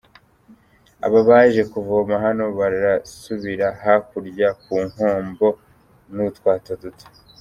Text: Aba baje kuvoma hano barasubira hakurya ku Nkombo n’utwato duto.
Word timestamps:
Aba 1.05 1.19
baje 1.29 1.61
kuvoma 1.71 2.13
hano 2.25 2.45
barasubira 2.59 3.67
hakurya 3.81 4.47
ku 4.61 4.75
Nkombo 4.89 5.47
n’utwato 6.13 6.71
duto. 6.81 7.05